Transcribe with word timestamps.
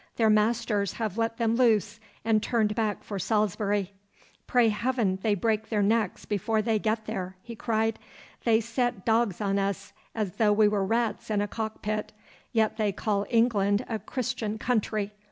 Their 0.15 0.31
masters 0.31 0.93
have 0.93 1.15
let 1.19 1.37
them 1.37 1.55
loose, 1.55 1.99
and 2.25 2.41
turned 2.41 2.73
back 2.73 3.03
for 3.03 3.19
Salisbury.' 3.19 3.93
'Pray 4.47 4.69
heaven 4.69 5.19
they 5.21 5.35
break 5.35 5.69
their 5.69 5.83
necks 5.83 6.25
before 6.25 6.59
they 6.59 6.79
get 6.79 7.05
there!' 7.05 7.35
he 7.43 7.55
cried. 7.55 7.99
'They 8.43 8.61
set 8.61 9.05
dogs 9.05 9.39
on 9.41 9.59
us 9.59 9.93
as 10.15 10.37
though 10.37 10.53
we 10.53 10.67
were 10.67 10.83
rats 10.83 11.29
in 11.29 11.39
a 11.39 11.47
cock 11.47 11.83
pit. 11.83 12.13
Yet 12.51 12.77
they 12.77 12.91
call 12.91 13.27
England 13.29 13.85
a 13.87 13.99
Christian 13.99 14.57
country! 14.57 15.11